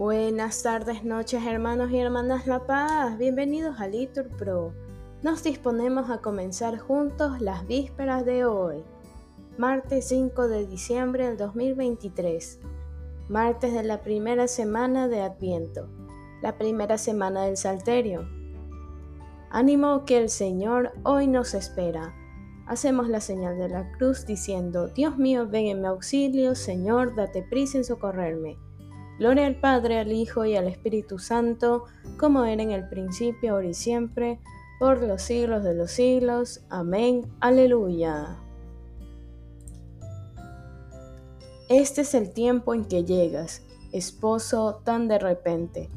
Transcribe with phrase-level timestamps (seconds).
[0.00, 3.18] Buenas tardes, noches, hermanos y hermanas La Paz.
[3.18, 4.72] Bienvenidos a Litur Pro.
[5.22, 8.82] Nos disponemos a comenzar juntos las vísperas de hoy,
[9.58, 12.60] martes 5 de diciembre del 2023,
[13.28, 15.90] martes de la primera semana de Adviento,
[16.40, 18.26] la primera semana del Salterio.
[19.50, 22.14] Ánimo que el Señor hoy nos espera.
[22.66, 27.42] Hacemos la señal de la cruz diciendo, Dios mío, ven en mi auxilio, Señor, date
[27.42, 28.56] prisa en socorrerme.
[29.20, 31.84] Gloria al Padre, al Hijo y al Espíritu Santo,
[32.16, 34.40] como era en el principio, ahora y siempre,
[34.78, 36.62] por los siglos de los siglos.
[36.70, 37.30] Amén.
[37.38, 38.38] Aleluya.
[41.68, 43.62] Este es el tiempo en que llegas,
[43.92, 45.90] esposo tan de repente,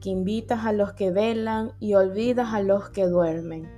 [0.00, 3.70] que invitas a los que velan y olvidas a los que duermen.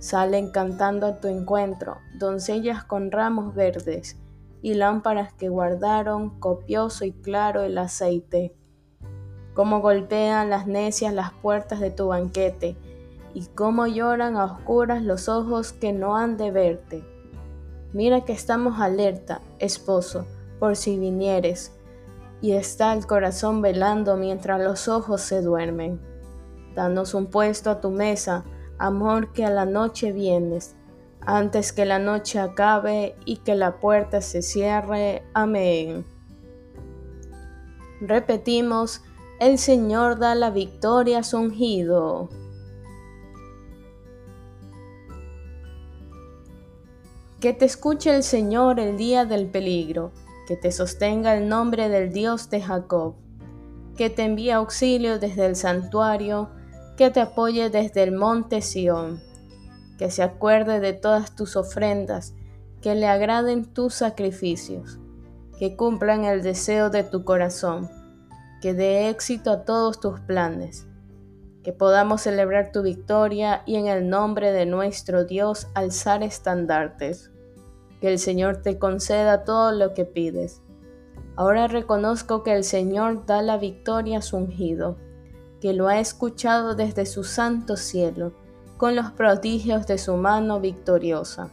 [0.00, 4.16] Salen cantando a tu encuentro, doncellas con ramos verdes,
[4.62, 8.54] y lámparas que guardaron copioso y claro el aceite.
[9.54, 12.76] Cómo golpean las necias las puertas de tu banquete,
[13.34, 17.04] y cómo lloran a oscuras los ojos que no han de verte.
[17.92, 20.26] Mira que estamos alerta, esposo,
[20.58, 21.72] por si vinieres,
[22.40, 26.00] y está el corazón velando mientras los ojos se duermen.
[26.74, 28.44] Danos un puesto a tu mesa,
[28.78, 30.74] amor que a la noche vienes,
[31.26, 35.22] antes que la noche acabe y que la puerta se cierre.
[35.34, 36.04] Amén.
[38.00, 39.02] Repetimos,
[39.38, 42.28] el Señor da la victoria a su ungido.
[47.40, 50.12] Que te escuche el Señor el día del peligro,
[50.46, 53.14] que te sostenga el nombre del Dios de Jacob,
[53.96, 56.50] que te envíe auxilio desde el santuario,
[56.96, 59.31] que te apoye desde el monte Sión
[60.02, 62.34] que se acuerde de todas tus ofrendas,
[62.80, 64.98] que le agraden tus sacrificios,
[65.60, 67.88] que cumplan el deseo de tu corazón,
[68.60, 70.88] que dé éxito a todos tus planes,
[71.62, 77.30] que podamos celebrar tu victoria y en el nombre de nuestro Dios alzar estandartes.
[78.00, 80.62] Que el Señor te conceda todo lo que pides.
[81.36, 84.96] Ahora reconozco que el Señor da la victoria a su ungido,
[85.60, 88.32] que lo ha escuchado desde su santo cielo
[88.82, 91.50] con los prodigios de su mano victoriosa.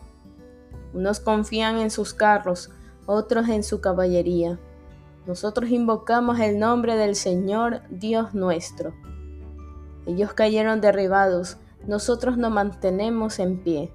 [0.96, 2.72] Unos confían en sus carros,
[3.06, 4.58] otros en su caballería.
[5.28, 8.96] Nosotros invocamos el nombre del Señor Dios nuestro.
[10.08, 13.94] Ellos cayeron derribados, nosotros nos mantenemos en pie.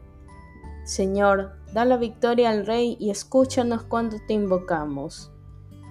[0.84, 5.33] Señor, da la victoria al Rey y escúchanos cuando te invocamos.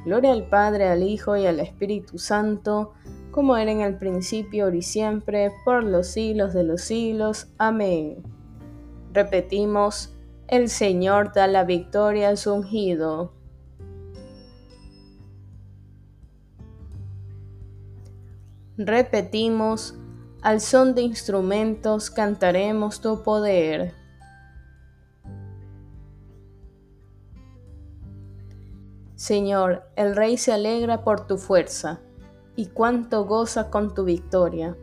[0.06, 2.94] Gloria al Padre, al Hijo y al Espíritu Santo,
[3.34, 7.48] como era en el principio, ahora y siempre, por los siglos de los siglos.
[7.58, 8.22] Amén.
[9.12, 10.14] Repetimos,
[10.48, 13.34] el Señor da la victoria a su ungido.
[18.78, 19.96] Repetimos,
[20.44, 23.94] al son de instrumentos cantaremos tu poder.
[29.16, 32.00] Señor, el Rey se alegra por tu fuerza
[32.56, 34.78] y cuánto goza con tu victoria.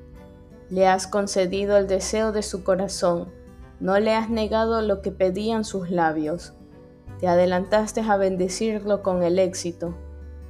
[0.68, 3.28] Le has concedido el deseo de su corazón,
[3.80, 6.52] no le has negado lo que pedían sus labios.
[7.18, 9.94] Te adelantaste a bendecirlo con el éxito,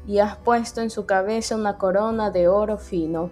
[0.06, 3.30] y has puesto en su cabeza una corona de oro fino.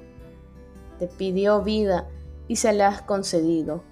[0.99, 2.09] Te pidió vida
[2.47, 3.83] y se la has concedido,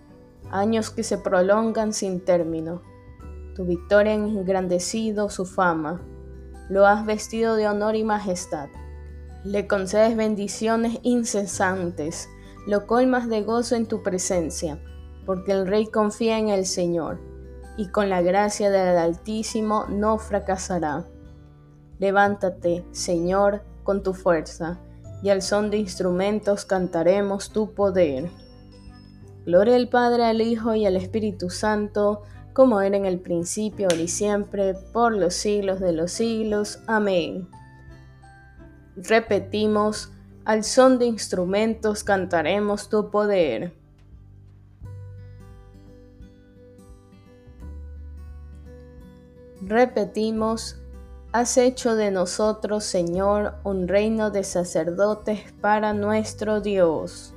[0.50, 2.82] años que se prolongan sin término.
[3.54, 6.02] Tu victoria ha engrandecido su fama,
[6.68, 8.68] lo has vestido de honor y majestad
[9.46, 12.28] le concedes bendiciones incesantes,
[12.66, 14.80] lo colmas de gozo en tu presencia,
[15.24, 17.20] porque el Rey confía en el Señor,
[17.76, 21.06] y con la gracia del Altísimo no fracasará.
[22.00, 24.80] Levántate, Señor, con tu fuerza,
[25.22, 28.28] y al son de instrumentos cantaremos tu poder.
[29.44, 34.02] Gloria al Padre, al Hijo y al Espíritu Santo, como era en el principio, ahora
[34.02, 36.80] y siempre, por los siglos de los siglos.
[36.88, 37.48] Amén.
[38.96, 40.10] Repetimos,
[40.46, 43.74] al son de instrumentos cantaremos tu poder.
[49.60, 50.80] Repetimos,
[51.32, 57.35] has hecho de nosotros, Señor, un reino de sacerdotes para nuestro Dios.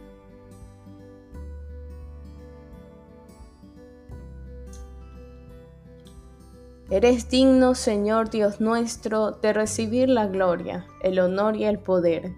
[6.92, 12.34] Eres digno, Señor Dios nuestro, de recibir la gloria, el honor y el poder,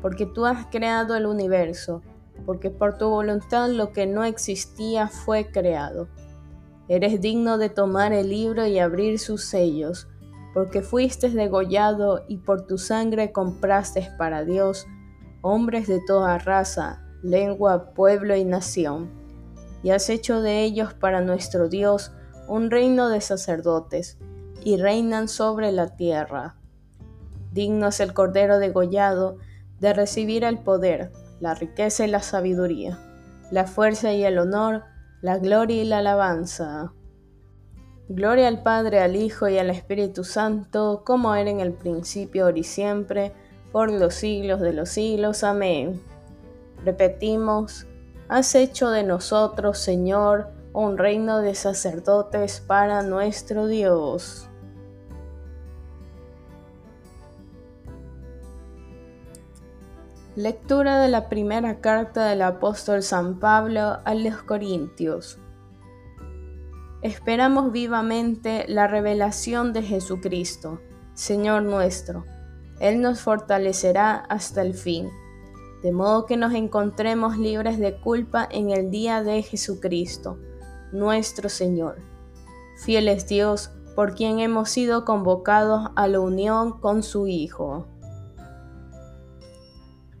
[0.00, 2.02] porque tú has creado el universo,
[2.44, 6.06] porque por tu voluntad lo que no existía fue creado.
[6.86, 10.06] Eres digno de tomar el libro y abrir sus sellos,
[10.54, 14.86] porque fuiste degollado y por tu sangre compraste para Dios
[15.42, 19.10] hombres de toda raza, lengua, pueblo y nación,
[19.82, 22.12] y has hecho de ellos para nuestro Dios
[22.48, 24.18] un reino de sacerdotes,
[24.64, 26.56] y reinan sobre la tierra.
[27.52, 29.38] Digno es el Cordero degollado
[29.80, 32.98] de recibir el poder, la riqueza y la sabiduría,
[33.50, 34.84] la fuerza y el honor,
[35.22, 36.92] la gloria y la alabanza.
[38.08, 42.58] Gloria al Padre, al Hijo y al Espíritu Santo, como era en el principio, ahora
[42.58, 43.32] y siempre,
[43.72, 45.44] por los siglos de los siglos.
[45.44, 46.00] Amén.
[46.84, 47.86] Repetimos,
[48.28, 54.50] has hecho de nosotros, Señor, un reino de sacerdotes para nuestro Dios.
[60.34, 65.38] Lectura de la primera carta del apóstol San Pablo a los Corintios.
[67.00, 70.82] Esperamos vivamente la revelación de Jesucristo,
[71.14, 72.26] Señor nuestro.
[72.80, 75.08] Él nos fortalecerá hasta el fin,
[75.82, 80.38] de modo que nos encontremos libres de culpa en el día de Jesucristo,
[80.92, 81.96] nuestro Señor.
[82.76, 87.86] Fiel es Dios, por quien hemos sido convocados a la unión con su Hijo.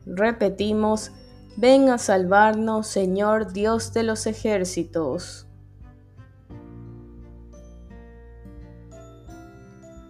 [0.06, 1.12] Repetimos,
[1.56, 5.46] ven a salvarnos, Señor Dios de los ejércitos.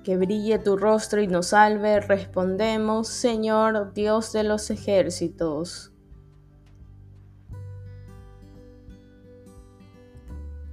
[0.05, 5.96] Que brille tu rostro y nos salve, respondemos, Señor Dios de los ejércitos.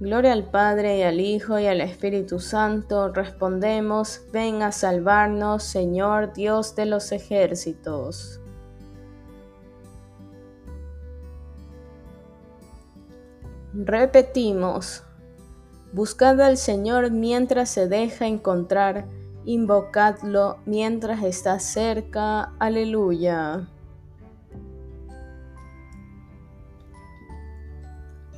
[0.04, 6.34] Gloria al Padre y al Hijo y al Espíritu Santo, respondemos, ven a salvarnos, Señor
[6.34, 8.38] Dios de los ejércitos.
[13.72, 15.04] Repetimos,
[15.94, 19.06] buscad al Señor mientras se deja encontrar,
[19.46, 22.52] invocadlo mientras está cerca.
[22.58, 23.70] Aleluya.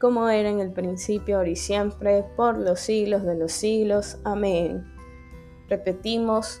[0.00, 4.18] como era en el principio, ahora y siempre, por los siglos de los siglos.
[4.24, 4.84] Amén.
[5.68, 6.60] Repetimos,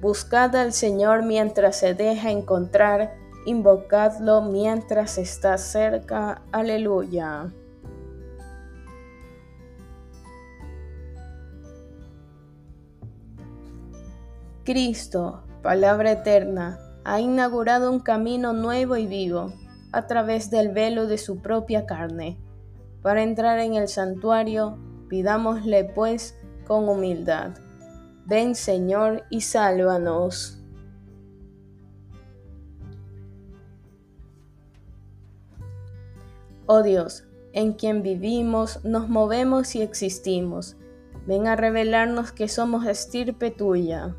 [0.00, 6.42] buscad al Señor mientras se deja encontrar invocadlo mientras está cerca.
[6.52, 7.52] Aleluya.
[14.64, 19.52] Cristo, palabra eterna, ha inaugurado un camino nuevo y vivo
[19.92, 22.36] a través del velo de su propia carne.
[23.06, 26.36] Para entrar en el santuario, pidámosle pues
[26.66, 27.52] con humildad.
[28.24, 30.60] Ven Señor y sálvanos.
[36.66, 40.76] Oh Dios, en quien vivimos, nos movemos y existimos,
[41.28, 44.16] ven a revelarnos que somos estirpe tuya.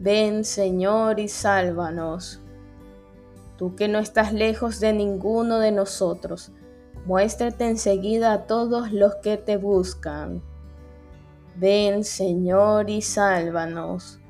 [0.00, 2.40] Ven, Señor, y sálvanos.
[3.56, 6.50] Tú que no estás lejos de ninguno de nosotros,
[7.06, 10.42] muéstrate enseguida a todos los que te buscan.
[11.56, 14.20] Ven, Señor, y sálvanos.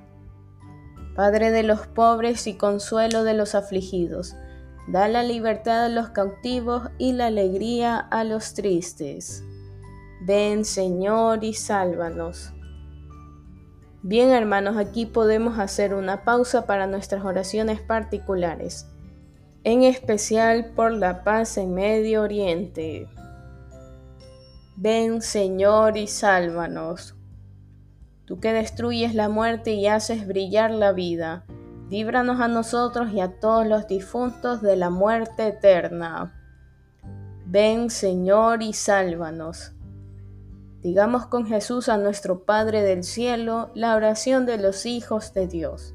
[1.15, 4.37] Padre de los pobres y consuelo de los afligidos,
[4.89, 9.45] Da la libertad a los cautivos y la alegría a los tristes.
[10.23, 12.55] Ven Señor y sálvanos.
[14.03, 18.87] Bien hermanos, aquí podemos hacer una pausa para nuestras oraciones particulares,
[19.71, 23.07] en especial por la paz en Medio Oriente.
[24.77, 27.15] Ven Señor y sálvanos.
[28.25, 31.45] Tú que destruyes la muerte y haces brillar la vida
[31.91, 36.35] líbranos a nosotros y a todos los difuntos de la muerte eterna.
[37.47, 39.73] Ven Señor y sálvanos.
[40.83, 45.95] Digamos con Jesús a nuestro Padre del cielo la oración de los hijos de Dios.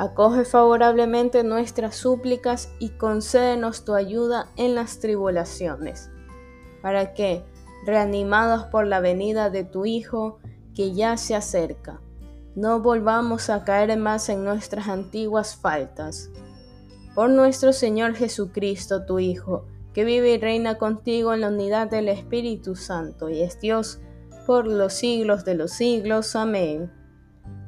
[0.00, 6.10] acoge favorablemente nuestras súplicas y concédenos tu ayuda en las tribulaciones,
[6.80, 7.44] para que,
[7.84, 10.38] reanimados por la venida de tu Hijo,
[10.74, 12.00] que ya se acerca,
[12.56, 16.30] no volvamos a caer más en nuestras antiguas faltas.
[17.14, 22.08] Por nuestro Señor Jesucristo, tu Hijo, que vive y reina contigo en la unidad del
[22.08, 24.00] Espíritu Santo y es Dios
[24.46, 26.34] por los siglos de los siglos.
[26.36, 26.90] Amén.